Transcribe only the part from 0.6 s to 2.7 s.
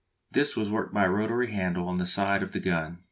worked by a rotatory handle on the side of the